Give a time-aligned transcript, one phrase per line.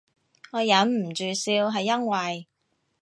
[0.53, 2.47] 我忍唔住笑係因為